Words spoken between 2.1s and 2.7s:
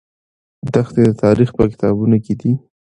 کې دي.